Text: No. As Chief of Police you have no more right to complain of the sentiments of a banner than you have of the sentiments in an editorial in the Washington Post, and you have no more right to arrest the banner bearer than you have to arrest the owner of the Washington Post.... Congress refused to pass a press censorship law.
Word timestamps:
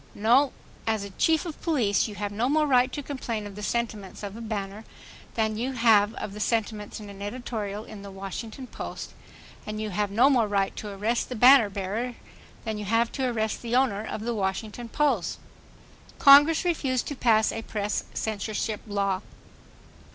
No. 0.15 0.51
As 0.87 1.07
Chief 1.19 1.45
of 1.45 1.61
Police 1.61 2.07
you 2.07 2.15
have 2.15 2.31
no 2.31 2.49
more 2.49 2.65
right 2.65 2.91
to 2.91 3.03
complain 3.03 3.45
of 3.45 3.53
the 3.53 3.61
sentiments 3.61 4.23
of 4.23 4.35
a 4.35 4.41
banner 4.41 4.83
than 5.35 5.57
you 5.59 5.73
have 5.73 6.15
of 6.15 6.33
the 6.33 6.39
sentiments 6.39 6.99
in 6.99 7.07
an 7.07 7.21
editorial 7.21 7.83
in 7.83 8.01
the 8.01 8.09
Washington 8.09 8.65
Post, 8.65 9.11
and 9.63 9.79
you 9.79 9.91
have 9.91 10.09
no 10.09 10.27
more 10.27 10.47
right 10.47 10.75
to 10.75 10.89
arrest 10.91 11.29
the 11.29 11.35
banner 11.35 11.69
bearer 11.69 12.15
than 12.65 12.79
you 12.79 12.85
have 12.85 13.11
to 13.11 13.29
arrest 13.29 13.61
the 13.61 13.75
owner 13.75 14.03
of 14.03 14.21
the 14.21 14.33
Washington 14.33 14.89
Post.... 14.89 15.37
Congress 16.17 16.65
refused 16.65 17.05
to 17.07 17.15
pass 17.15 17.51
a 17.51 17.61
press 17.61 18.05
censorship 18.15 18.81
law. 18.87 19.21